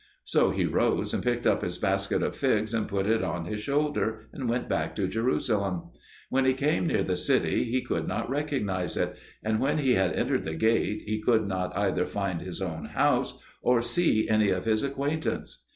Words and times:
So 0.23 0.49
he 0.49 0.65
rose 0.65 1.13
and 1.13 1.21
picked 1.21 1.45
up 1.45 1.61
his 1.61 1.77
basket 1.77 2.23
of 2.23 2.35
figs 2.35 2.73
and 2.73 2.87
put 2.87 3.05
it 3.05 3.23
on 3.23 3.45
his 3.45 3.61
shoulder, 3.61 4.21
and 4.33 4.49
went 4.49 4.67
back 4.67 4.95
to 4.95 5.07
Jerusalem. 5.07 5.91
When 6.31 6.43
he 6.45 6.55
came 6.55 6.87
near 6.87 7.03
the 7.03 7.15
city 7.15 7.65
he 7.65 7.83
could 7.83 8.07
not 8.07 8.27
recognise 8.27 8.97
it, 8.97 9.15
and 9.43 9.59
when 9.59 9.77
he 9.77 9.93
had 9.93 10.13
entered 10.13 10.43
the 10.43 10.55
gate 10.55 11.03
he 11.05 11.21
could 11.21 11.47
not 11.47 11.77
either 11.77 12.07
find 12.07 12.41
his 12.41 12.63
own 12.63 12.85
house 12.85 13.37
or 13.61 13.79
see 13.83 14.27
any 14.27 14.49
of 14.49 14.65
his 14.65 14.81
acquaintance. 14.81 15.63